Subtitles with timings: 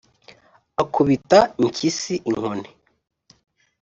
[0.81, 2.69] akubita impyisi inkoni